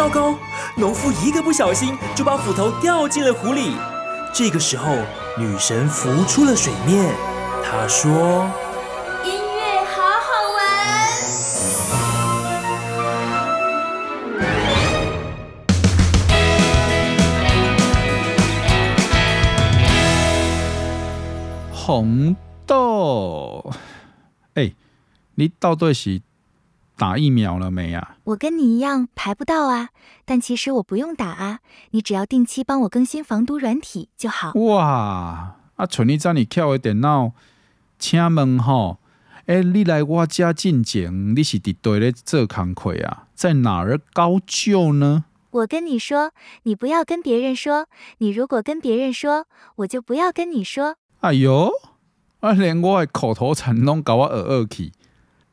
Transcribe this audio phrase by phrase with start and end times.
[0.00, 0.34] 糟糕！
[0.76, 3.76] 农夫一个不小心就把斧头掉进了湖里。
[4.32, 4.96] 这个时候，
[5.36, 7.14] 女神浮出了水面。
[7.62, 8.50] 她说
[9.22, 10.64] ：“音乐好好玩。”
[21.74, 23.70] 红豆，
[24.54, 24.72] 哎，
[25.34, 26.22] 你到底是？
[27.00, 28.18] 打疫苗了没啊？
[28.24, 29.88] 我跟你一样排不到啊，
[30.26, 31.60] 但其实我不用打啊，
[31.92, 34.52] 你只要定期帮我更新防毒软体就好。
[34.52, 37.32] 哇，啊，像你这样巧的电脑，
[37.98, 38.98] 请问吼，
[39.46, 43.28] 哎，你来我家进前，你是伫对咧做工课啊？
[43.34, 45.24] 在哪儿高就呢？
[45.52, 46.32] 我跟你说，
[46.64, 47.86] 你不要跟别人说，
[48.18, 50.96] 你如果跟别人说，我就不要跟你说。
[51.20, 51.72] 哎哟，
[52.40, 54.92] 啊，连我的口头禅拢搞我耳耳去。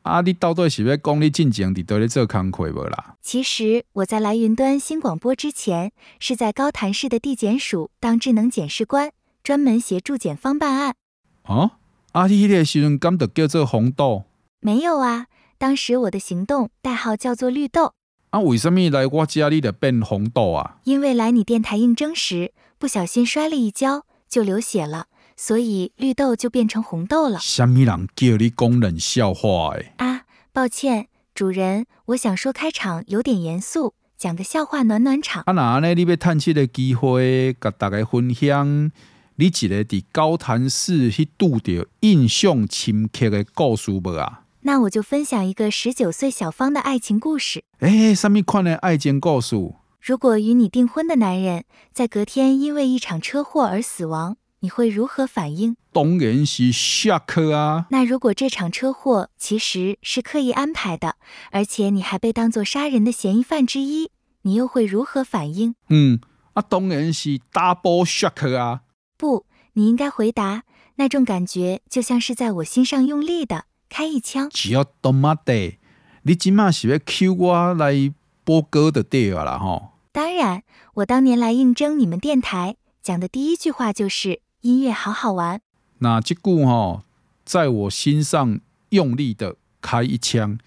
[0.02, 0.20] 啊！
[0.22, 3.16] 你到底是要讲你进前伫倒咧做工课无啦？
[3.20, 10.94] 其实我在来云端新广播之前，是在高潭市的地检署当智能检视官，专门协助检方办案。
[11.42, 11.72] 啊，
[12.12, 14.24] 啊，你迄个时阵敢着叫做红豆？
[14.60, 15.26] 没有啊，
[15.58, 17.92] 当时我的行动代号叫做绿豆。
[18.30, 20.78] 啊，为什么来我家里的变红豆啊？
[20.84, 25.06] 因为来你电台应征时不小心摔了一跤，就流血了。
[25.40, 27.38] 所以绿豆就变成红豆了。
[27.38, 29.92] 什么人叫你讲冷笑话诶？
[29.98, 30.22] 啊，
[30.52, 35.44] 抱歉，主人，我想说开场有点严肃，讲个笑话暖暖场。
[35.46, 35.94] 啊，那呢？
[35.94, 38.90] 你要趁这个机会，甲大家分享
[39.36, 44.42] 你一个伫高谭市去拄到印象深刻的故事无啊？
[44.62, 47.62] 那我就分享一个十九岁小芳的爱情故事。
[47.78, 49.54] 诶，什么款的爱情故事？
[50.00, 54.36] 如果与你订婚的男人在隔天因为一场车祸而死亡。
[54.60, 55.76] 你会如何反应？
[55.92, 57.86] 当然是 shock 啊！
[57.90, 61.14] 那如果这场车祸其实是刻意安排的，
[61.52, 64.10] 而且你还被当作杀人的嫌疑犯之一，
[64.42, 65.76] 你又会如何反应？
[65.90, 66.20] 嗯，
[66.54, 68.80] 啊，当然是 double shock 啊！
[69.16, 70.64] 不，你应该回答，
[70.96, 74.50] 那种感觉就像是在我心上用力的开一枪。
[74.50, 75.78] 只要他妈的，
[76.22, 78.12] 你今嘛是要 Q 我来
[78.42, 79.90] 播歌的对了吼？
[80.10, 84.40] 当然，我当年来应征你们电台，讲的第一句话就是。
[84.68, 85.58] 音乐好好玩。
[86.00, 87.02] 那这句哈，
[87.42, 90.58] 在我心上用力的开一枪，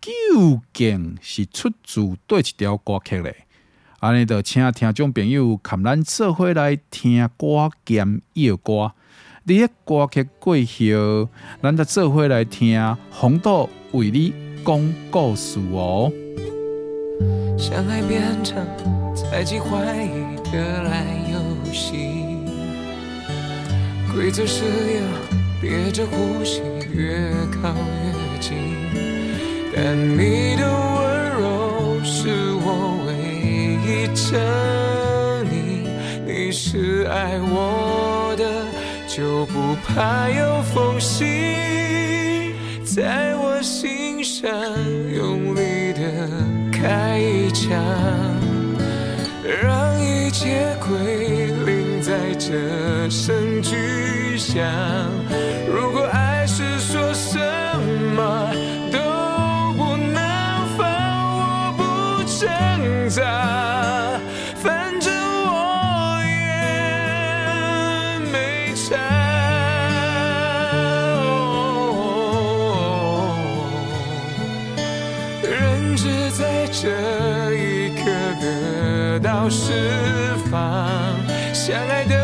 [0.00, 3.34] 究竟是出自对一条歌曲嘞？
[3.98, 8.92] 安尼就请听众朋友看咱做伙来听歌兼摇歌。
[9.42, 11.28] 你的歌曲过后，
[11.60, 14.32] 咱再做伙来听红豆为你
[14.64, 16.12] 讲故事哦。
[17.58, 18.64] 相爱变成
[19.16, 22.21] 猜忌怀疑的烂游戏。
[24.14, 25.02] 规则是要
[25.60, 26.60] 憋着呼吸，
[26.92, 27.74] 越靠
[28.04, 28.52] 越近。
[29.74, 32.28] 但你的温柔是
[32.60, 32.66] 我
[33.06, 33.10] 唯
[33.82, 34.38] 一沉
[35.46, 35.88] 溺，
[36.26, 38.44] 你是爱我的，
[39.08, 42.52] 就不怕有缝隙，
[42.84, 44.50] 在我心上
[45.16, 46.28] 用力的
[46.70, 47.72] 开一枪，
[49.62, 51.41] 让一切归，
[52.02, 54.60] 在这声巨响。
[55.72, 57.38] 如果爱是说什
[58.16, 58.50] 么
[58.90, 58.98] 都
[59.76, 60.20] 不能
[60.76, 60.84] 放，
[61.38, 61.82] 我不
[62.24, 62.48] 挣
[63.08, 63.22] 扎，
[64.56, 65.14] 反正
[65.46, 66.34] 我也
[68.32, 68.98] 没差。
[75.48, 76.02] 人只
[76.32, 80.52] 在这一刻得到释放，
[81.64, 82.21] 相爱的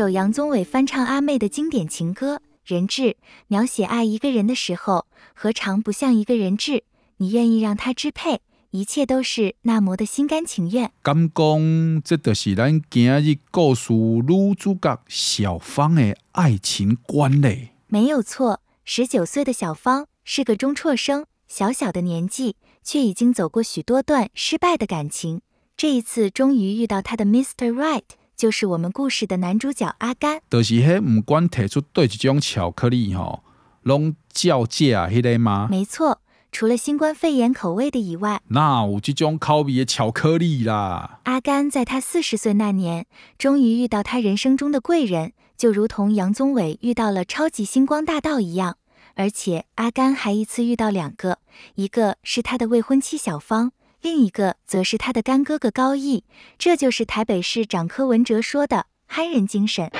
[0.00, 3.02] 首杨宗纬翻唱阿妹的经典情歌《人质》，
[3.48, 5.04] 描写爱一个人的时候，
[5.34, 6.84] 何尝不像一个人质？
[7.18, 10.90] 你愿意让他支配，一切都是那么的心甘情愿。
[11.02, 17.72] 敢讲，这就是咱今日故事女主角小芳的爱情观嘞？
[17.88, 25.42] 没有错，十九岁的小芳是个中辍生，小小的年纪，却已经走过许多段失败的感情。
[25.76, 27.70] 这一次，终于遇到她的 Mr.
[27.74, 28.04] Right。
[28.40, 33.44] 就是我们故事的男主角阿甘，就是迄不管提出对一种巧克力吼，
[33.82, 35.68] 拢叫价迄个吗？
[35.70, 41.20] 没错，除了新冠肺炎口味的以外，那有这种口味的巧克力啦？
[41.24, 43.04] 阿甘在他四十岁那年，
[43.36, 48.78] 终于遇到他人生中的贵人，就如同杨宗纬遇到了超级星光大道一样。
[49.16, 51.40] 而且阿甘还一次遇到两个，
[51.74, 56.24] 一个是他的未婚妻小芳，另一个则是他的干哥哥高义。
[56.58, 59.90] 这就是台北市长柯文哲说的憨人精神。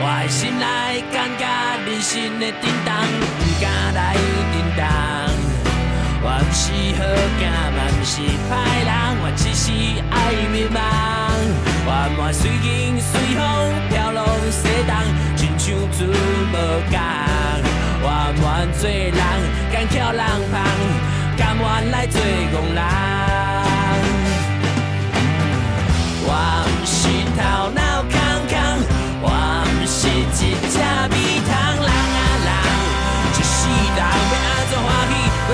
[0.00, 1.46] 我的心内感觉
[1.86, 3.06] 人生的叮当，
[3.38, 4.14] 不敢来
[4.52, 4.84] 叮当。
[6.26, 7.02] 我不是好
[7.40, 7.42] 囝，
[7.72, 8.20] 嘛不是
[8.50, 8.52] 歹
[8.84, 8.90] 人，
[9.22, 9.72] 我只是
[10.10, 10.14] 爱
[10.52, 11.73] 迷茫。
[11.86, 13.40] 我满随景随风
[13.90, 14.96] 飘浪西东，
[15.36, 16.56] 亲像船无
[16.90, 16.96] 港。
[18.00, 18.08] 我
[18.40, 19.12] 满做人，
[19.70, 20.20] 敢翘人
[20.50, 20.54] 旁，
[21.36, 22.80] 甘愿来做戆人。
[26.26, 26.30] 我
[26.64, 26.96] 不是
[27.36, 27.38] 头
[27.76, 28.16] 脑空
[28.48, 28.56] 空，
[29.20, 29.28] 我
[29.76, 30.40] 不是一只
[31.12, 31.14] 蜜
[31.44, 31.52] 糖
[31.84, 32.48] 人啊人，
[33.28, 35.12] 一世人要安怎欢喜？
[35.46, 35.50] 我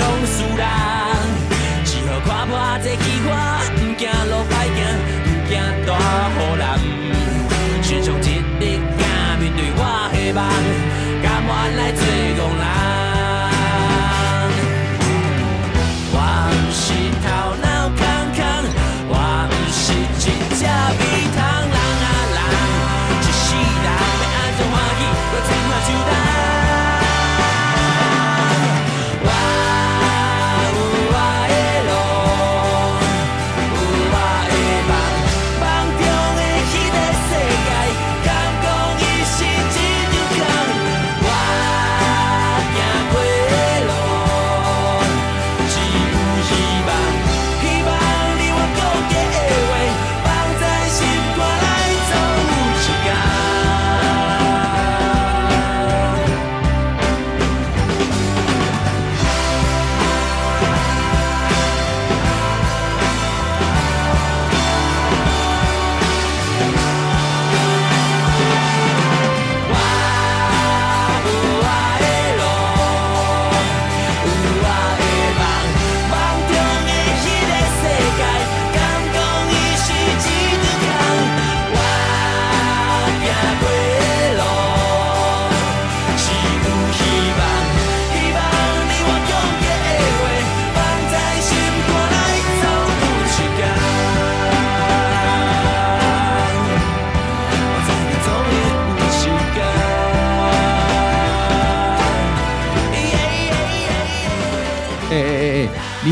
[0.00, 0.66] 让世人
[1.84, 2.96] 只好看破这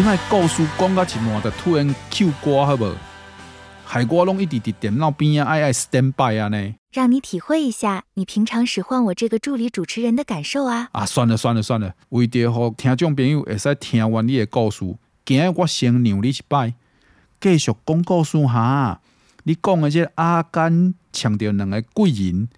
[0.09, 2.97] 莫故事讲到一半，就突然 Q 歌好无？
[3.85, 6.75] 害我拢一直伫电脑边啊，爱爱 stand by 啊呢。
[6.91, 10.89] 让你体会一下你平常使唤我这个助理主持人的感受啊！
[10.93, 14.97] 啊，算了算了算了，为着互听众朋友会使听完你的故事，
[15.27, 16.73] 今日我先让你一摆，
[17.39, 19.03] 继续讲故事哈。
[19.43, 22.49] 你讲的这阿甘强调两个贵人，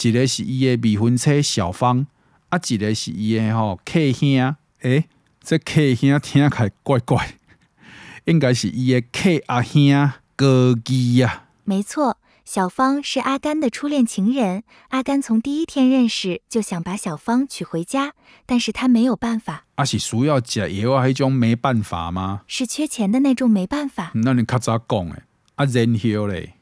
[0.00, 2.06] 一个是伊的未婚妻小芳，
[2.48, 5.04] 啊，一个是伊的吼客兄，诶、欸。
[5.44, 7.34] 这客兄听起来怪怪，
[8.24, 10.46] 应该是伊的客阿兄高
[10.86, 11.44] 义呀。
[11.64, 14.64] 没错，小芳是阿甘的初恋情人。
[14.88, 18.14] 阿甘从第一天认识就想把小芳娶回家，
[18.46, 19.66] 但是他没有办法。
[19.74, 21.04] 啊，是需要食药啊？
[21.04, 22.40] 迄种没办法吗？
[22.46, 24.12] 是缺钱的那种没办法。
[24.14, 25.22] 那你较早讲诶，
[25.56, 26.54] 啊，然后嘞。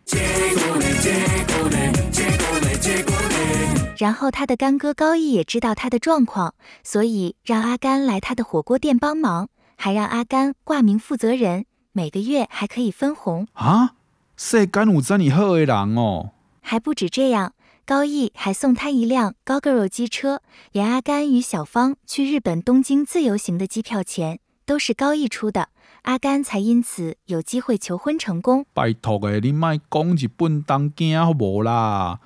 [4.02, 13.46] 然后他的干哥高义也知道他的状况，所以让阿甘来他的火锅店帮忙，还让阿甘挂名负责人，每个月还可以分红。
[13.52, 13.94] 啊，
[14.36, 16.30] 世间有这么好的人哦！
[16.62, 17.52] 还不止这样，
[17.86, 20.42] 高义还送他一辆 Gogoro 机车，
[20.72, 25.68] 连阿甘与小芳去日本东京自由行的机票钱都是高义出的，
[26.02, 28.66] 阿甘才因此有机会求婚成功。
[28.74, 32.18] 拜托诶，你莫讲日本东京好无啦，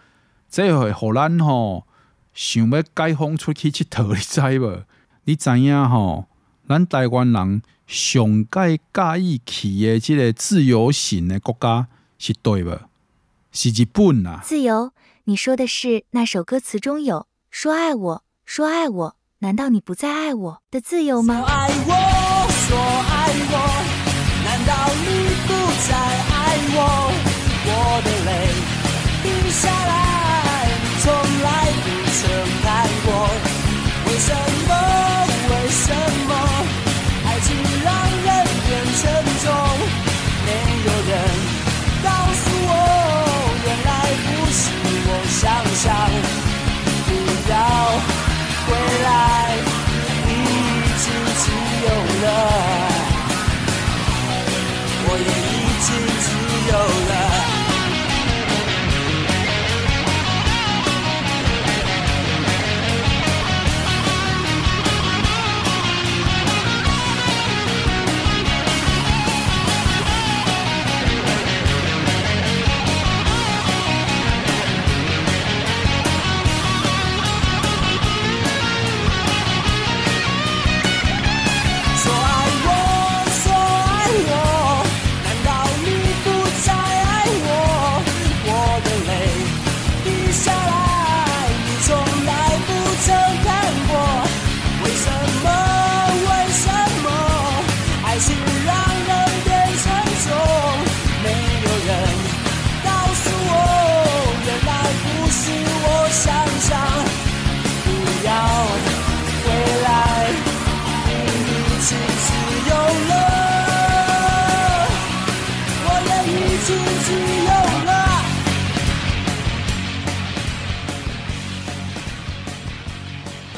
[0.50, 1.86] 这会互咱吼
[2.34, 4.82] 想要解放出去佚佗，你知无？
[5.24, 6.26] 你知影吼？
[6.68, 11.88] 咱台湾人上介介意去的，即个自由行的国家
[12.18, 12.78] 是对无？
[13.52, 14.40] 是日本啊。
[14.44, 14.92] 自由。
[15.28, 21.34] 你说的是那首歌词中有“说爱我，说爱我”，难道你不再爱我的自由吗？
[21.34, 21.90] 说爱我，
[22.48, 23.54] 说爱我，
[24.44, 24.72] 难道
[25.02, 25.06] 你
[25.48, 25.50] 不
[25.88, 25.96] 再
[26.30, 26.78] 爱我？
[27.66, 27.70] 我
[28.04, 28.30] 的泪
[29.24, 29.90] 滴下来，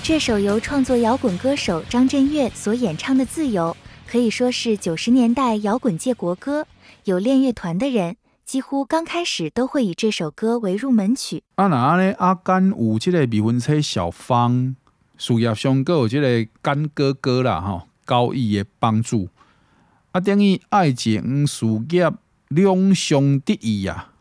[0.09, 3.77] 这首由创作摇滚歌手张震岳所演唱的《自由》，
[4.11, 6.67] 可以说是九十年代摇滚界国歌。
[7.05, 11.43] 有练乐团的人，几乎刚开始都会以这首歌为入门曲。
[11.57, 14.75] 啊，那阿阿甘有这个未婚妻小芳，
[15.19, 19.29] 事业上阁有这个甘哥哥啦，哈，高义的帮助，
[20.13, 22.11] 啊，等于爱情事业
[22.49, 24.13] 两相得意呀。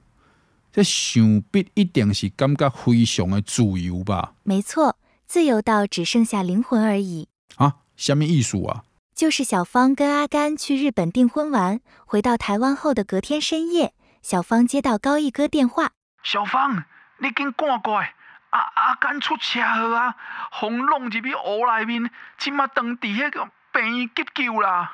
[0.74, 4.34] 这想必一定是感觉非常的自由吧？
[4.44, 4.94] 没错。
[5.28, 7.76] 自由到只剩下灵魂而已啊！
[7.98, 8.84] 什么艺术啊？
[9.14, 15.92] 就是小芳跟阿甘去日本订婚完，回到台湾后的隔天深夜，小芳接到高义哥电话
[16.24, 16.86] ：“小芳，
[17.18, 18.14] 你紧赶过来！
[18.52, 20.16] 阿阿甘出车祸啊，
[20.52, 24.94] 轰弄入去屋内面，即马当伫迄个病院急救啦。”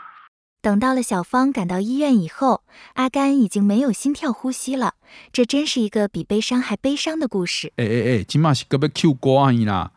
[0.63, 2.61] 等到了小芳赶到医院以后，
[2.93, 4.93] 阿甘已经没有心跳呼吸了。
[5.33, 7.73] 这真是一个比悲伤还悲伤的故事。
[7.75, 9.91] 哎哎哎，今嘛是个要 Q 歌啦。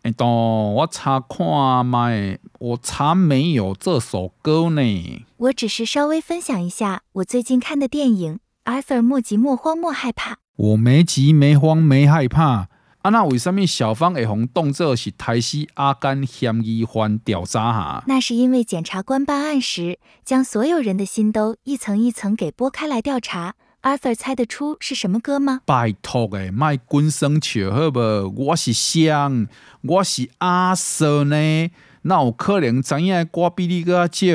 [0.00, 0.26] 哎，当
[0.72, 5.26] 我查看麦，我查没有这首歌呢。
[5.36, 8.40] 我只是稍微分享一下我最近看的电影
[8.82, 10.32] 《Arthur 莫急莫慌莫害怕》。
[10.56, 12.70] 我没急没慌没害怕。
[13.02, 18.04] 啊，那为什么小芳会红动作是台西阿甘嫌疑犯调查哈？
[18.06, 23.56] 那是因为检察官办案时，将所有人的心都一层一层给剥开来调查。
[23.82, 25.62] Arthur 猜得出是什么歌吗？
[25.66, 28.00] 拜托诶，卖滚生笑好不？
[28.36, 29.48] 我是香，
[29.82, 31.70] 我是阿 Sir 呢，
[32.02, 34.26] 那有可能知影歌比你个少。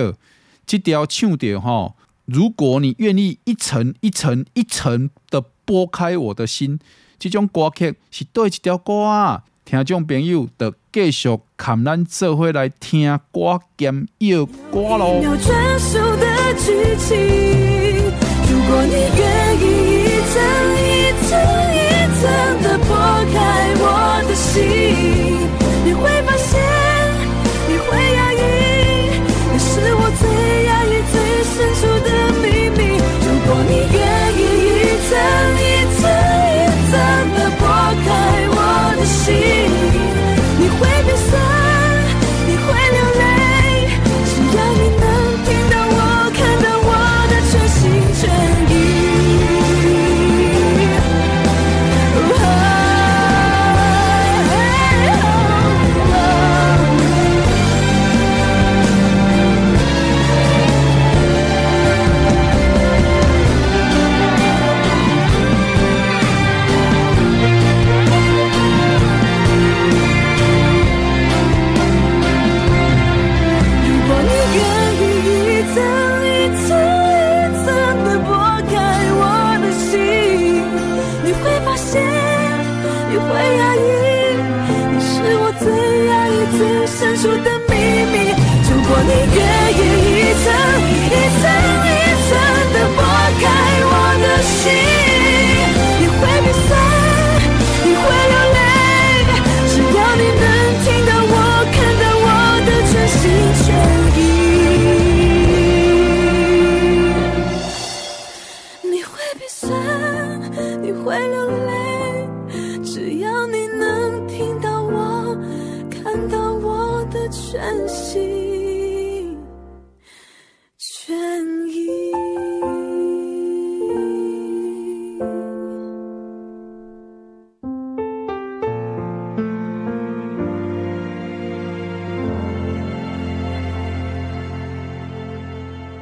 [0.65, 1.95] 这条唱着吼，
[2.25, 6.77] 如果你愿意一层一层一层的剥开我的心，
[7.19, 9.43] 这种歌曲是对一条歌啊？
[9.65, 15.19] 听众朋友的继续看咱做伙来听歌兼要歌咯。
[15.21, 17.17] 有专属的剧情
[18.49, 19.63] 如果你愿意
[20.05, 20.35] 一层
[20.79, 20.87] 一
[21.27, 21.29] 层
[21.75, 21.77] 一
[22.15, 22.23] 层
[22.63, 22.87] 的剥
[23.33, 23.35] 开
[23.79, 23.83] 我
[24.25, 24.55] 的心，
[25.83, 26.66] 你会发现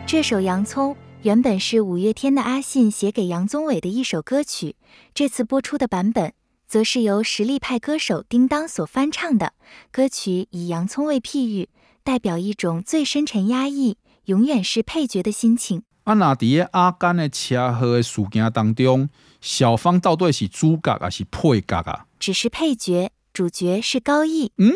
[0.08, 0.94] 这首《洋葱》
[1.24, 4.76] 原本是五月天的阿信写给杨宗纬的一首歌曲，
[5.16, 6.32] 这次播出的版本
[6.68, 9.54] 则是由实力派歌手叮当所翻唱的。
[9.92, 11.70] 歌曲以洋葱为譬喻，
[12.04, 15.82] 代表一种最深沉压抑、永远是配角的心情。
[16.04, 19.10] 啊，那伫个阿甘的车祸的事件当中，
[19.42, 22.06] 小芳到底是主角还是配角啊？
[22.20, 24.52] 只是配角，主角是高义。
[24.58, 24.72] 嗯，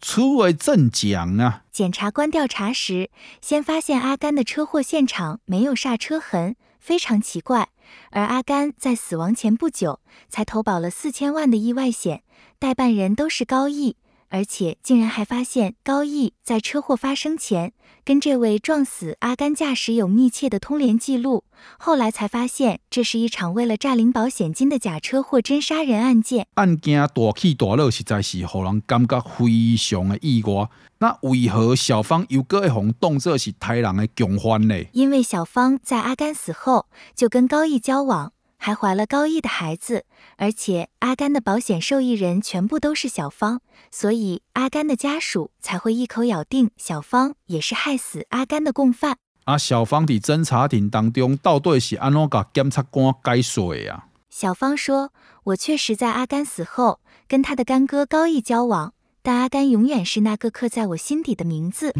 [0.00, 1.64] 出为正讲啊！
[1.70, 7.68] 检察官调查时，先发现阿甘的车祸现场没有刹车痕，非常奇怪。
[8.10, 12.22] 而阿甘在死亡前不久才投保了四千万的意外险，
[12.58, 13.96] 代办人都是高义。
[14.30, 17.72] 而且竟然还发现高毅在车祸发生前
[18.04, 21.44] 跟这位撞死阿甘驾驶有密切的通联记录，
[21.78, 26.46] 后来才发现这是一场为了诈领保险金的假车祸真杀人案件。
[26.54, 30.68] 案件大起大落，实在是让人感觉非常的意外。
[31.00, 34.74] 那为何小芳又搁会红动作是台人的共犯呢？
[34.92, 38.32] 因为小芳在阿甘死后就跟高毅交往。
[38.58, 40.04] 还怀了高义的孩子，
[40.36, 49.16] 而且阿甘的保险受益人全部都是小芳，所以阿甘的家属才会一口咬定小芳也是害死阿甘的共犯。
[49.44, 54.04] 啊，小芳的侦查庭当中到底是安怎甲检察官解说的呀？
[54.28, 55.12] 小芳说
[55.44, 58.92] ：“我确实在阿甘死后跟他的干哥高义交往，
[59.22, 61.94] 但阿甘永远是那个刻在我心底的名字。”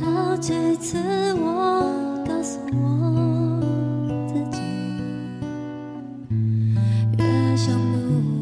[0.00, 1.99] 好几次我。
[2.40, 3.60] 告诉我
[4.26, 4.62] 自己，
[7.18, 8.39] 越想努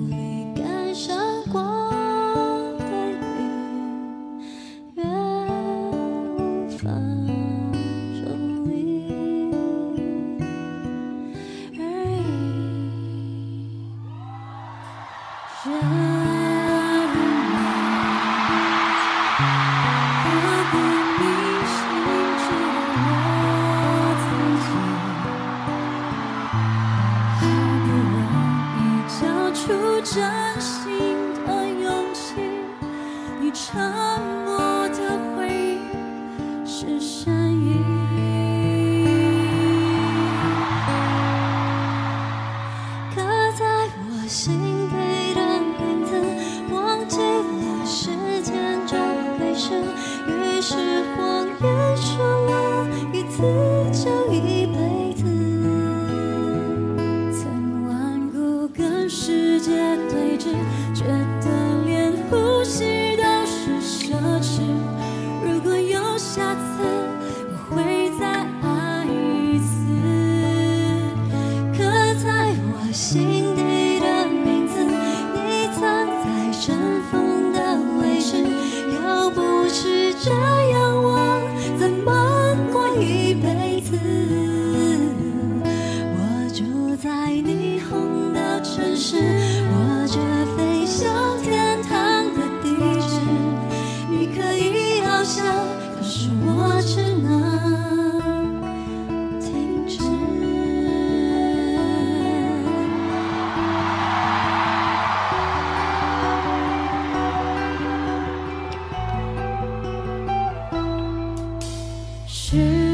[112.50, 112.88] 是。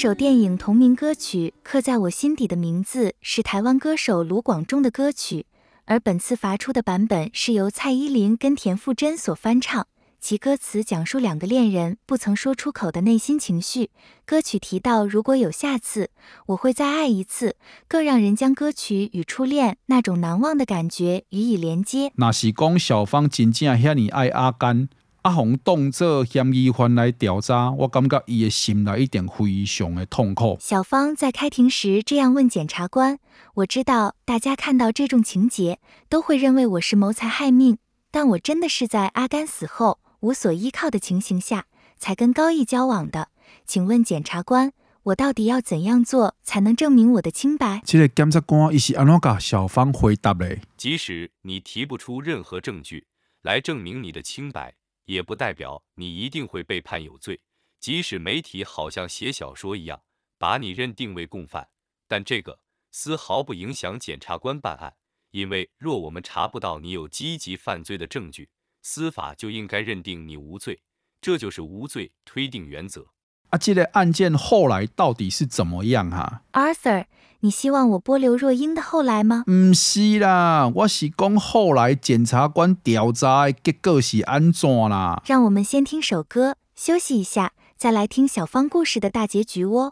[0.00, 5.44] 首电影同名歌曲刻在我心底的名字是台湾歌手卢广仲的歌曲，
[5.84, 9.86] 而本次发出的版本是由蔡依林跟田馥甄所翻唱。
[10.18, 13.90] 其歌词讲述两个恋人不曾说出口的内心情绪。
[14.24, 16.08] 歌曲提到如果有下次，
[16.46, 22.10] 我会再爱一次，更让人将歌曲与初恋那种难忘的感觉予以连接。
[22.14, 24.88] 那是讲小芳真正遐尼爱阿甘。
[25.22, 30.56] 阿红动作嫌疑犯来调查，我感觉伊的心内一定非常的痛苦。
[30.58, 33.18] 小芳在开庭时这样问检察官
[33.56, 35.78] ：“我知道大家看到这种情节
[36.08, 37.76] 都会认为我是谋财害命，
[38.10, 41.66] 但我真的是在阿甘死后无所依靠的情形下
[41.98, 43.28] 才跟高义交往的。
[43.66, 50.62] 请问检察官，我到底要怎样做才能证明我的清白？”这个检察官伊是安怎甲小芳回答嘞？
[50.78, 53.06] 即使你提不出任何证据
[53.42, 54.76] 来证明你的清白。
[55.10, 57.42] 也不代表你一定会被判有罪，
[57.80, 60.00] 即使媒体好像写小说一样
[60.38, 61.68] 把你认定为共犯，
[62.06, 62.60] 但这个
[62.92, 64.96] 丝毫不影响检察官办案，
[65.32, 68.48] 因为若我们查不到你有积极犯罪的证据，
[68.82, 70.80] 司法就应该认定你无罪，
[71.20, 73.12] 这就是无罪推定原则。
[73.50, 77.04] 啊，这个案件后来到底是怎么样哈？Arthur。
[77.42, 79.44] 你希望我播刘若英的后来吗？
[79.46, 85.22] 不是啦，我是讲后来检察官调查的结果是安怎啦？
[85.24, 89.90] 让我们先听首歌，休息一下，再来听小芳故事的大结局哦。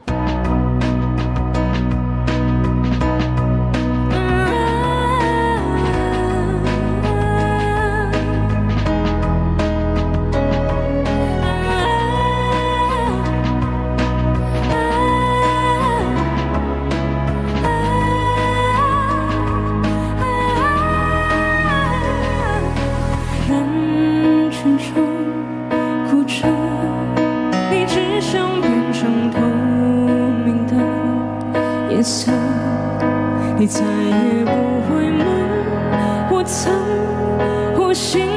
[32.08, 32.34] 想，
[33.58, 34.50] 你再也不
[34.88, 35.26] 会梦
[36.30, 36.72] 我曾
[37.76, 38.27] 或心。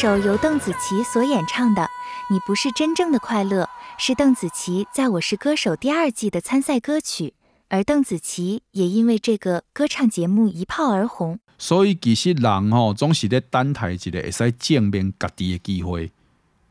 [0.00, 1.82] 首由邓紫棋所演唱的
[2.30, 3.64] 《你不是真正的快乐》
[3.98, 7.34] 是邓紫棋在《我是歌手》第二季的参赛歌曲，
[7.68, 11.38] 而邓紫棋也因为这个歌唱节目一炮而红。
[11.58, 16.10] 所以其实人吼总是在等待一个会使证明家己的机会。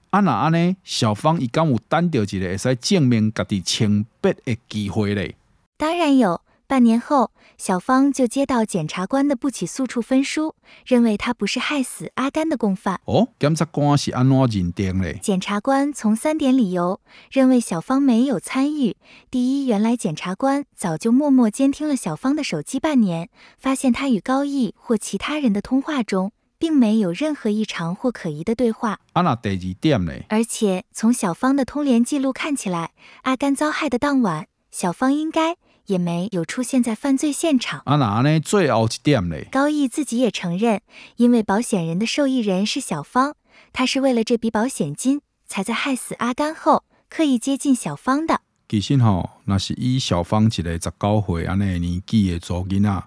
[0.09, 0.75] 啊那安呢？
[0.83, 5.35] 小芳伊敢有等到一个会使证明家己清白的机会嘞？
[5.77, 6.41] 当然有。
[6.69, 10.53] 半年后，小芳就接到检察官的不起诉处分书，
[10.85, 13.01] 认为他不是害死阿甘的共犯。
[13.05, 15.17] 哦，检察官是安怎认定嘞？
[15.19, 17.01] 检察官从三点理由
[17.31, 18.95] 认为小芳没有参与。
[19.31, 28.99] 第一，原来检察官早就默默监听了小芳的手机半年，发现她与高毅或其他人的通话中，并没有任何异常或可疑的对话。
[29.13, 30.13] 啊，那第二点呢？
[30.29, 32.91] 而且从小芳的通联记录看起来，
[33.23, 35.57] 阿甘遭害的当晚，小芳应该。
[35.89, 37.81] 也没有出现在犯罪现场。
[37.85, 38.39] 啊，那呢？
[38.39, 39.47] 最后一点嘞？
[39.51, 40.81] 高毅自己也承认，
[41.15, 43.35] 因为保险人的受益人是小芳，
[43.73, 48.41] 他是为了这笔保险金，才在害死阿甘后刻意接近小芳的。
[48.67, 53.03] 其实吼，那是以小芳一个十九岁安尼年纪的查囡仔，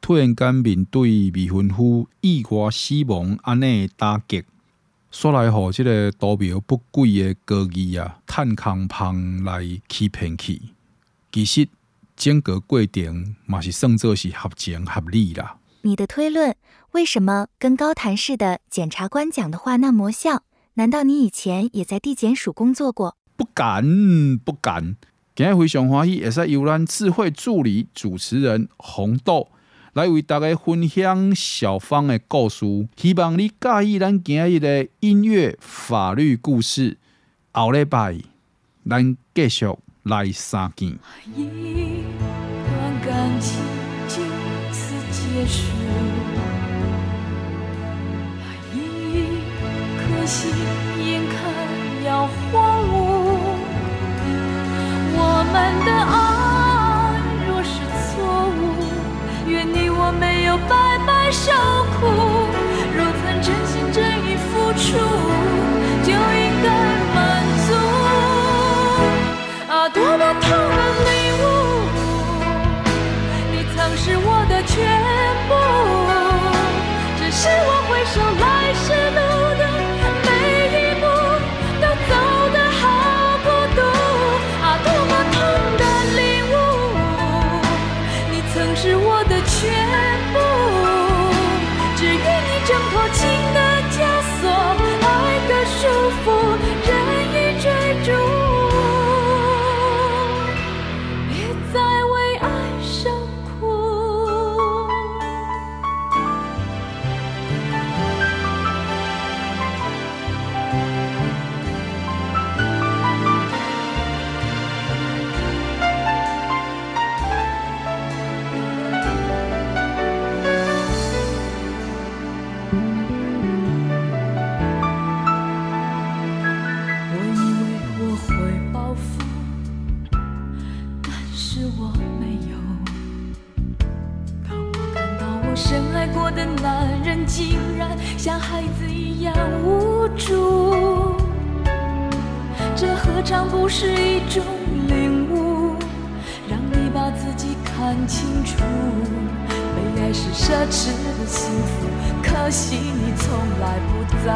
[0.00, 4.42] 突然间面对未婚夫意外死亡安尼打击，
[5.10, 10.62] 说来吼，这个道标不轨的高义啊，趁空旁来欺骗去，
[11.30, 11.68] 其实。
[12.22, 15.56] 间隔过程嘛是算作是合情合理啦。
[15.80, 16.54] 你的推论
[16.92, 20.44] 为什么跟高谭市的检察官讲的话那么像？
[20.74, 23.16] 难道你以前也在地检署工作过？
[23.36, 24.96] 不敢，不敢。
[25.34, 29.48] 今日非常欢喜，会使由咱智慧助理主持人红豆
[29.94, 32.64] 来为大家分享小芳的故事。
[32.96, 36.98] 希望你介意咱今日的音乐法律故事。
[37.50, 38.16] 后礼拜
[38.88, 39.66] 咱继续。
[40.04, 40.98] 来三件。
[41.36, 42.04] 一
[42.66, 43.60] 段感情
[44.08, 44.14] 就
[44.72, 45.62] 此结束，
[48.74, 48.76] 一
[49.98, 50.50] 颗心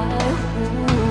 [0.08, 1.05] 在乎。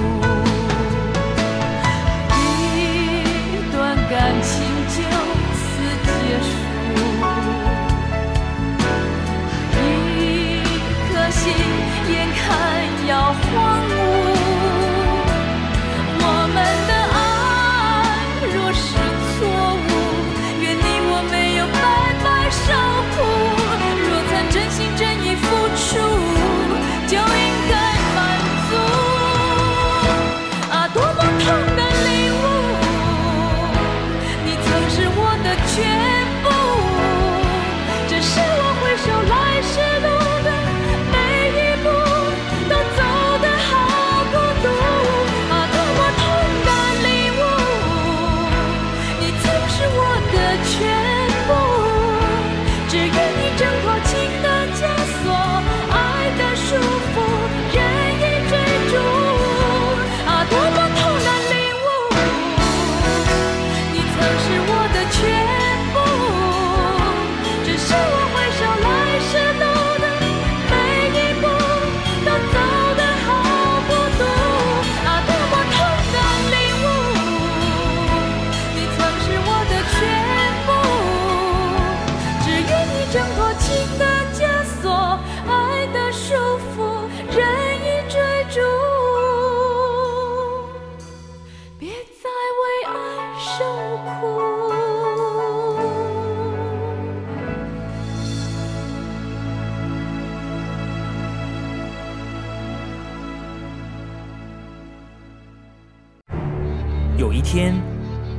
[107.18, 107.74] 有一天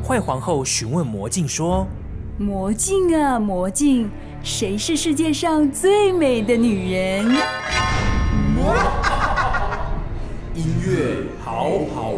[0.06, 1.86] 坏皇后询问魔镜说
[2.38, 4.10] 魔镜啊魔镜
[4.42, 7.24] 谁是世界上最美的女人？
[10.54, 12.10] 音乐好好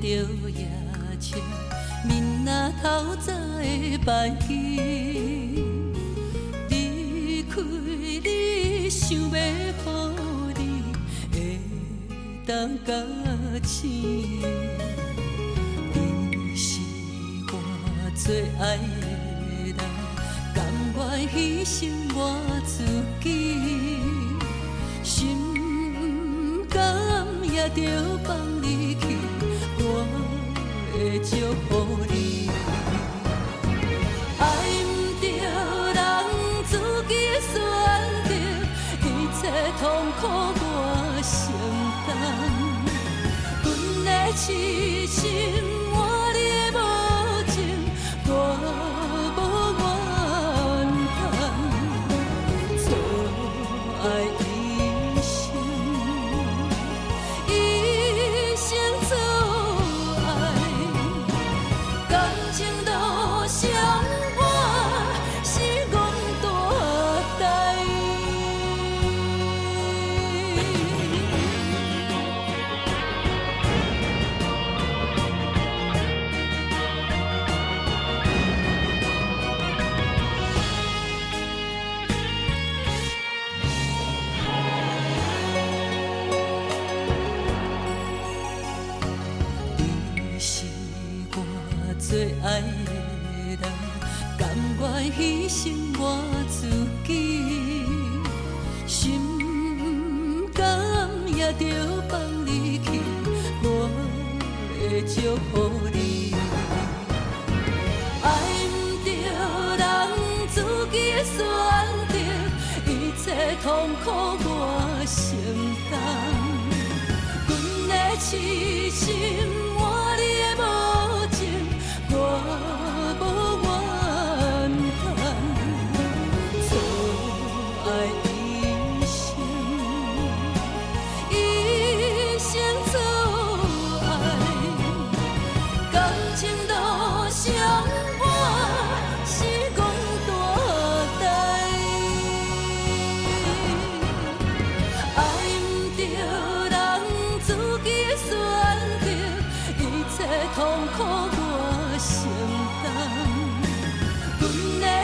[0.00, 0.06] 着
[0.50, 0.68] 夜
[1.20, 1.40] 深，
[2.04, 4.36] 明仔头早会办。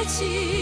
[0.07, 0.54] 起。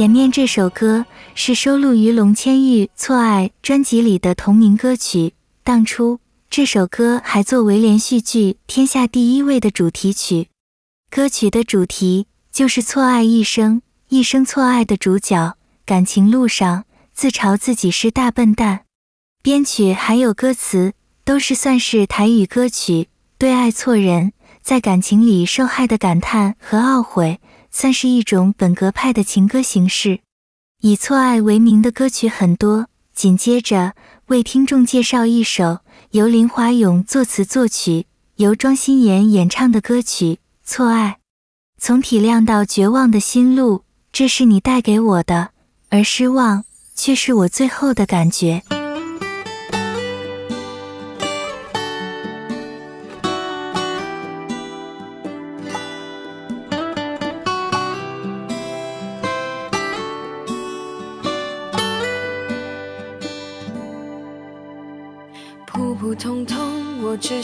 [0.00, 5.34] 前面这首歌是收录于龙千玉《错爱》专辑里的同名歌曲。
[5.62, 10.48] 当初这首歌还作为连续剧《天下第一位》的主题曲。
[11.10, 18.86] 歌曲的主题就是错爱一生，一生错爱的主角，感情路上自嘲自己是大笨蛋。
[19.42, 20.94] 编曲还有歌词
[21.26, 24.32] 都是算是台语歌曲，对爱错人，
[24.62, 27.38] 在感情里受害的感叹和懊悔。
[27.70, 30.20] 算是一种本格派的情歌形式，
[30.80, 32.86] 以错爱为名的歌曲很多。
[33.12, 33.94] 紧接着
[34.26, 35.80] 为听众介绍一首
[36.12, 38.06] 由林华勇作词作曲、
[38.36, 41.18] 由庄心妍演唱的歌曲《错爱》。
[41.78, 45.50] 从体谅到绝望的心路，这是你带给我的，
[45.90, 46.64] 而失望
[46.94, 48.62] 却是我最后的感觉。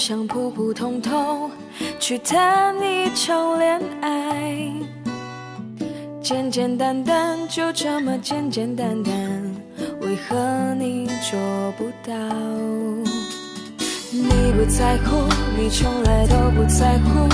[0.09, 1.51] 想普普通通
[1.99, 4.73] 去谈一场恋爱，
[6.23, 9.13] 简简单单，就这么简简单单，
[10.03, 10.37] 为何
[10.79, 11.37] 你做
[11.77, 12.15] 不到？
[14.13, 15.27] 你不在乎，
[15.59, 17.29] 你从来都不在乎，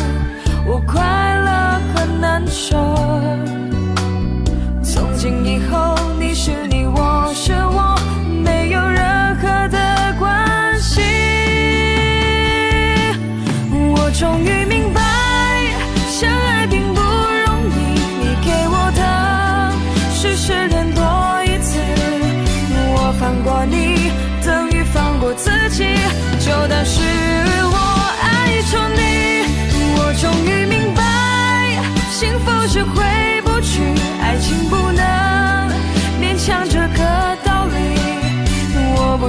[0.66, 2.74] 我快乐很难受。
[4.82, 7.91] 从今以后，你是你，我是我，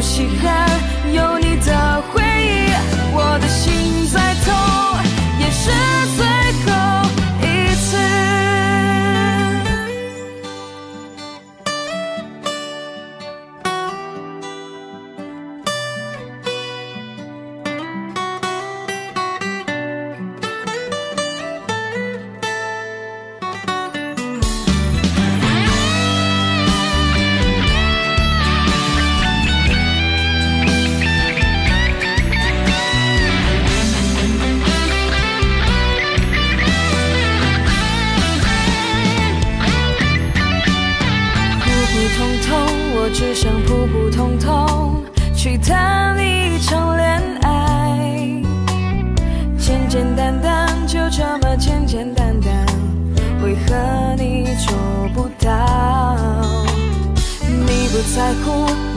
[0.04, 0.68] 稀罕
[1.14, 2.74] 有你的回忆，
[3.14, 4.54] 我的心在痛。
[5.40, 5.72] 也是
[6.18, 6.33] 最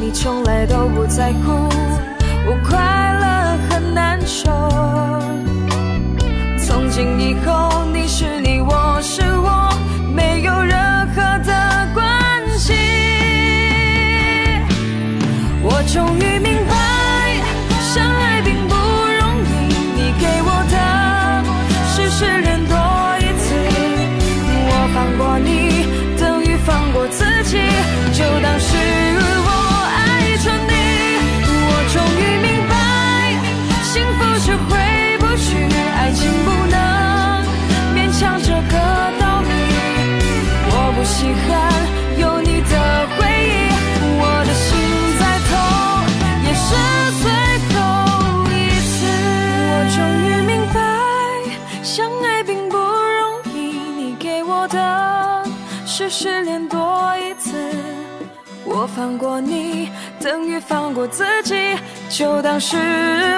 [0.06, 1.50] 你从来都不在乎
[2.46, 4.48] 我快乐很难受。
[6.64, 7.65] 从今以后
[58.96, 61.54] 放过你等于放过自己，
[62.08, 62.78] 就当是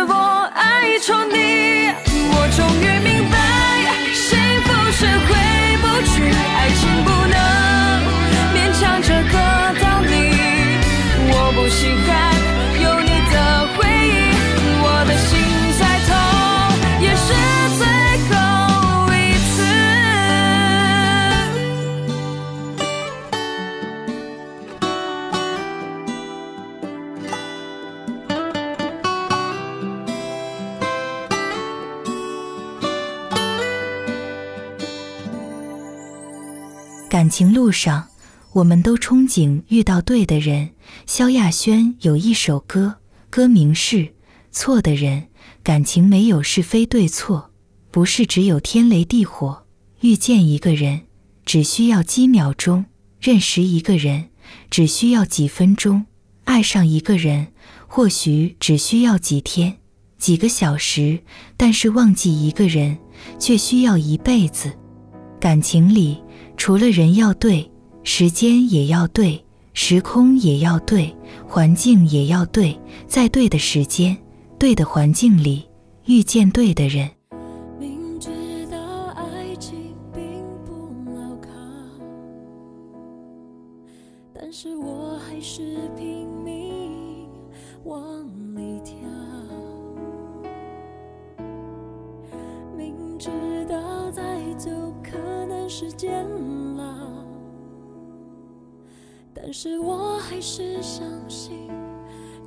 [0.09, 1.91] 我爱错你。
[2.31, 3.37] 我终于明白，
[4.15, 5.35] 幸福是回
[5.83, 7.37] 不去，爱情不能
[8.55, 9.35] 勉强这个
[9.83, 10.15] 道理。
[11.27, 12.09] 我不稀罕
[37.29, 38.09] 感情路上，
[38.55, 40.71] 我们都憧憬遇到对的人。
[41.05, 43.97] 萧亚轩有一首歌，歌名是
[44.51, 45.21] 《错的人》。
[45.63, 47.51] 感情没有是非对错，
[47.91, 49.67] 不是只有天雷地火。
[50.01, 51.03] 遇见一个人，
[51.45, 52.87] 只需要几秒钟，
[53.21, 54.31] 认识一个人
[54.71, 56.07] 只需要几分钟，
[56.45, 57.49] 爱上一个人
[57.87, 59.77] 或许只需要几天、
[60.17, 61.23] 几个小时，
[61.59, 62.97] 但是忘记一个人
[63.39, 64.73] 却需要一辈子。
[65.39, 66.17] 感情里，
[66.59, 67.71] 除了人要对，
[68.03, 69.43] 时间也要对，
[69.73, 71.15] 时空也要对，
[71.47, 74.15] 环境也要对，在对的时间、
[74.59, 75.65] 对的环境里
[76.07, 77.09] 遇见对的人。
[77.79, 78.29] 明知
[78.71, 80.21] 道爱情并
[80.67, 81.49] 不牢靠，
[84.35, 84.98] 但是我
[95.69, 96.25] 时间
[96.77, 97.27] 了，
[99.35, 101.69] 但是我还是相信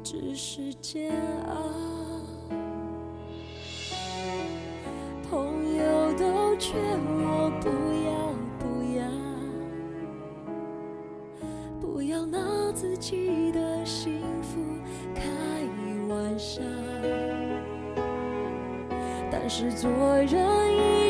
[0.04, 1.14] 只是煎
[1.48, 1.56] 熬。
[5.30, 7.70] 朋友都劝我不
[8.06, 8.12] 要
[8.60, 8.66] 不
[8.98, 9.06] 要，
[11.80, 14.60] 不要拿自己的幸福
[15.14, 15.22] 开
[16.10, 16.62] 玩笑。
[19.32, 20.42] 但是做人已经那么
[20.74, 21.01] 累，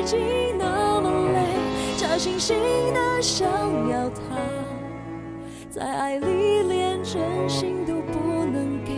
[2.22, 3.50] 假惺惺的想
[3.90, 4.22] 要他，
[5.72, 7.20] 在爱里连真
[7.50, 8.94] 心都不能给，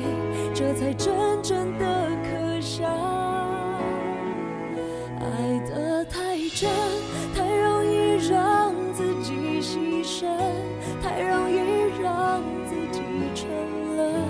[0.54, 2.84] 这才真正的可笑。
[5.22, 6.70] 爱得太真，
[7.34, 10.28] 太容易让自己牺牲，
[11.02, 11.60] 太容易
[12.02, 13.02] 让自己
[13.34, 13.48] 沉
[13.96, 14.22] 沦，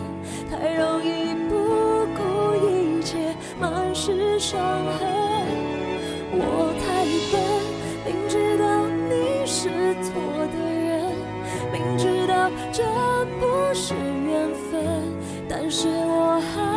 [0.52, 4.60] 太容易不顾一切，满是伤
[5.00, 5.12] 痕。
[12.72, 12.84] 这
[13.39, 14.82] 不是缘分，
[15.47, 16.73] 但是我还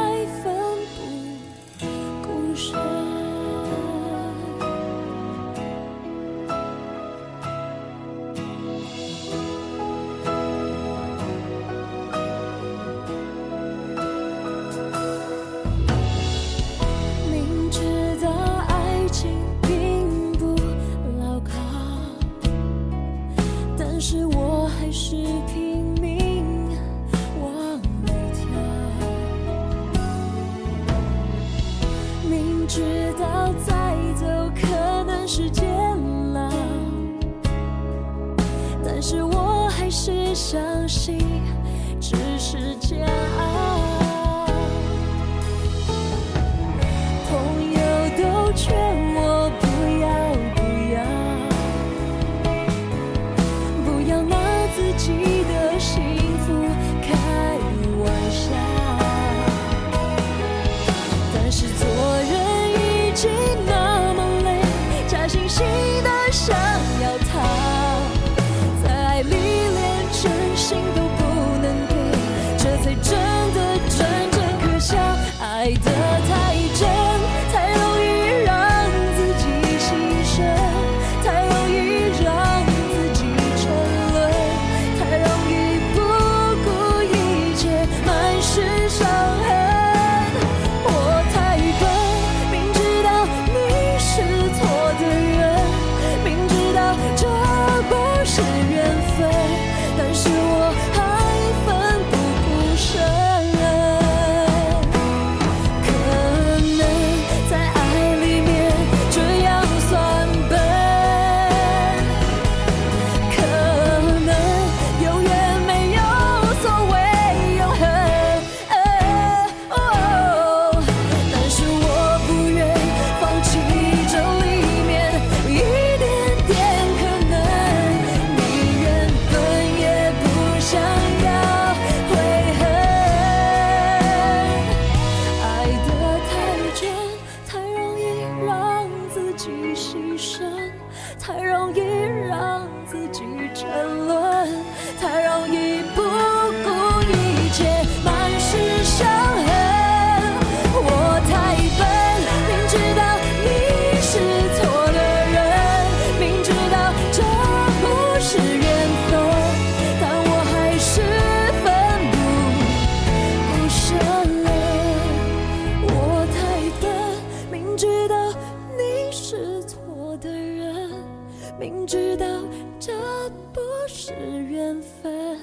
[173.52, 174.12] 不是
[174.44, 175.38] 缘分，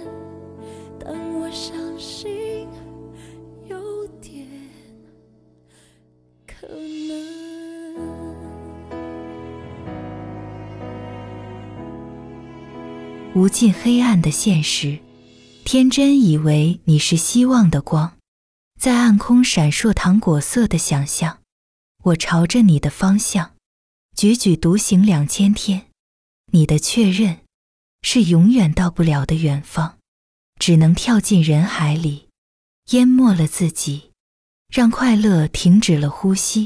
[0.99, 2.67] 但我相信
[3.67, 4.47] 有点
[6.45, 7.13] 可能。
[13.35, 14.99] 无尽黑暗的现实。
[15.65, 18.17] 天真以为你是希望的光，
[18.79, 21.39] 在暗空闪烁糖果色的想象。
[22.03, 23.51] 我朝着你的方向，
[24.15, 25.83] 踽踽独行两千天。
[26.51, 27.39] 你的确认
[28.03, 29.97] 是永远到不了的远方，
[30.59, 32.27] 只能跳进人海里，
[32.91, 34.11] 淹没了自己，
[34.71, 36.65] 让快乐停止了呼吸。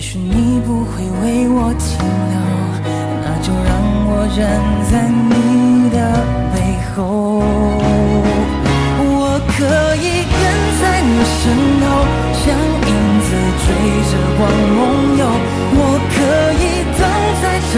[0.00, 2.00] 也许你不会为我停
[2.32, 2.34] 留，
[3.20, 3.68] 那就让
[4.08, 4.40] 我站
[4.88, 5.96] 在你的
[6.54, 6.56] 背
[6.88, 7.44] 后。
[8.96, 9.60] 我可
[10.00, 10.40] 以跟
[10.80, 11.52] 在你身
[11.84, 11.84] 后，
[12.32, 12.48] 像
[12.88, 12.90] 影
[13.20, 13.28] 子
[13.60, 13.68] 追
[14.08, 14.40] 着光
[14.72, 14.80] 梦
[15.20, 15.22] 游。
[15.76, 15.78] 我
[16.08, 16.16] 可
[16.56, 16.64] 以
[16.96, 17.04] 等
[17.42, 17.76] 在这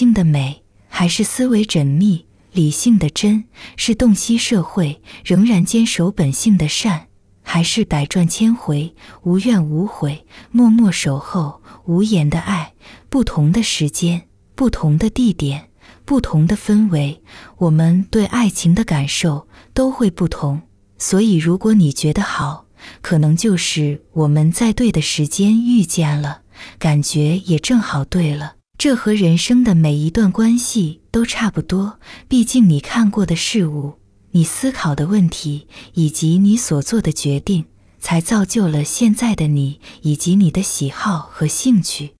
[0.00, 3.44] 性的美，还是思维缜密，理性的真？
[3.76, 7.08] 是洞悉社会，仍然坚守本性的善？
[7.42, 8.94] 还是百转千回，
[9.24, 12.72] 无怨无悔，默默守候，无言的爱。
[13.10, 14.22] 不同的时间，
[14.54, 15.68] 不同的地点，
[16.06, 17.20] 不同的氛围，
[17.58, 20.62] 我们对爱情的感受都会不同。
[20.96, 22.64] 所以，如果你觉得好，
[23.02, 26.40] 可能就是我们在对的时间遇见了，
[26.78, 28.59] 感觉也正好对了。
[28.80, 32.00] 这和人生的每一段关系都差不多。
[32.28, 33.98] 毕竟你看过的事物，
[34.30, 37.66] 你思考的问题，以及你所做的决定，
[37.98, 42.14] 才造就了现在的你，以及你的喜好和兴趣。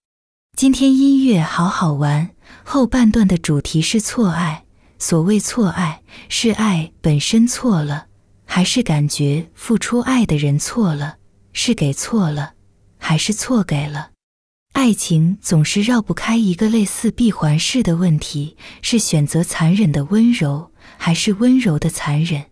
[0.55, 2.33] 今天音乐好好玩。
[2.63, 4.67] 后半段的主题是错爱。
[4.99, 8.09] 所谓错爱，是爱本身错了，
[8.45, 11.17] 还是感觉付出爱的人错了？
[11.55, 12.53] 是给错了，
[12.99, 14.10] 还是错给了？
[14.81, 22.47] 爱情总是绕不开一个类似闭环式的问题：是选择残忍的温柔，还是温柔的残忍？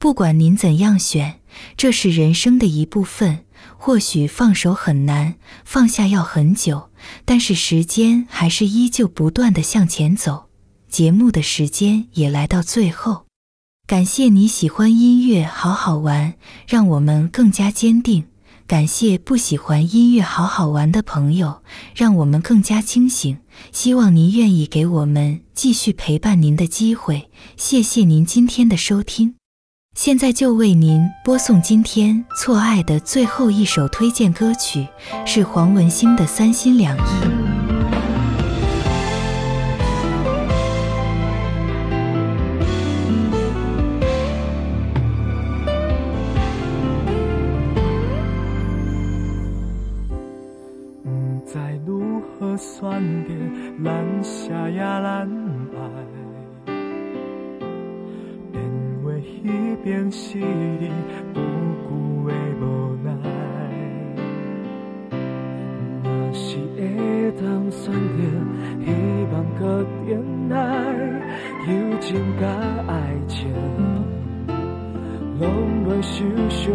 [0.00, 1.40] 不管您怎样选，
[1.76, 3.44] 这是人生的一部分。
[3.76, 6.88] 或许放手很难，放下要很久，
[7.26, 10.46] 但是时间还是依旧不断地向前走。
[10.88, 13.26] 节目的时间也来到最后，
[13.86, 16.32] 感谢你喜欢音乐，好好玩，
[16.66, 18.24] 让我们更加坚定。
[18.68, 21.62] 感谢不喜欢音乐好好玩的朋友，
[21.94, 23.38] 让我们更加清醒。
[23.72, 27.30] 希望您愿意给我们继续陪伴您的机会。
[27.56, 29.36] 谢谢您今天的收听。
[29.96, 34.86] 现在就为您播送今天错爱的最后一首推荐歌曲，
[35.24, 37.00] 是黄文星的《三心两意》。
[52.98, 53.30] 何选择，
[53.78, 55.28] 难舍也难
[55.72, 55.78] 爱。
[59.40, 59.48] 彼
[59.84, 60.90] 边是你
[61.32, 61.40] 久
[61.84, 61.88] 久
[62.26, 62.30] 的
[62.60, 62.62] 无
[63.04, 63.08] 奈，
[66.02, 67.96] 若是会当选择，
[68.84, 68.86] 希
[69.32, 69.62] 望搁
[70.04, 70.08] 点
[70.48, 70.56] 来，
[71.68, 72.08] 友情
[72.40, 72.44] 甲
[72.88, 72.92] 爱
[73.28, 73.48] 情，
[75.38, 75.46] 拢
[75.86, 76.66] 袂受伤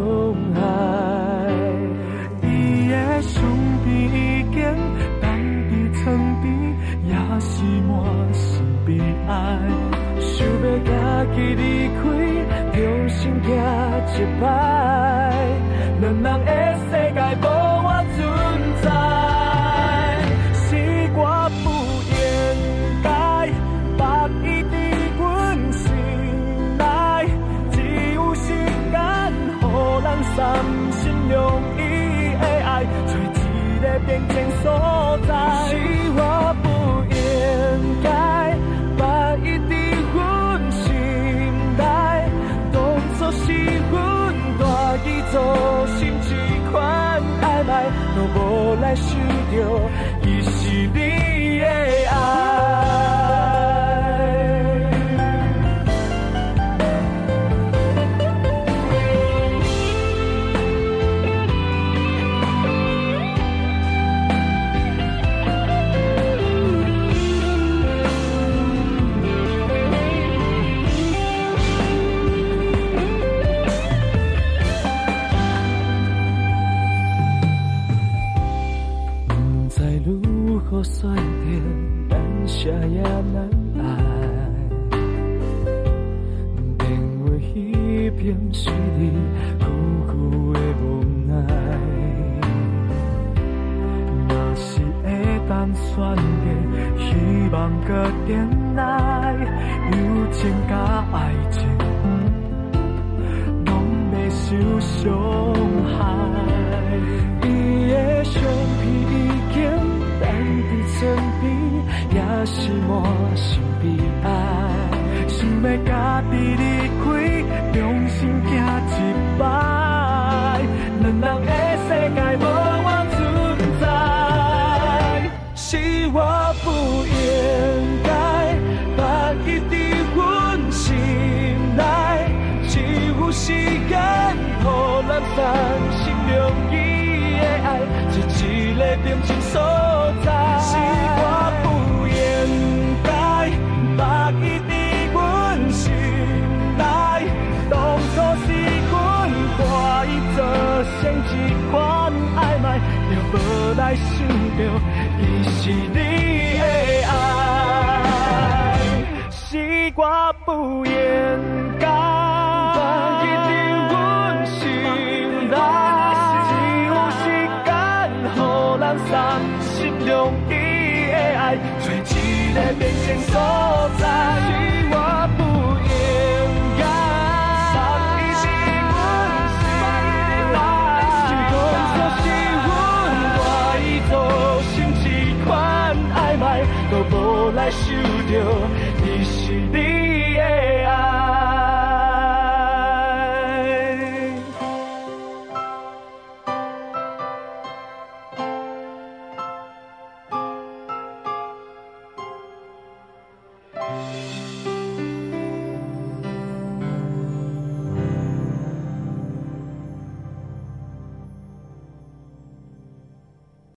[13.43, 14.25] 用心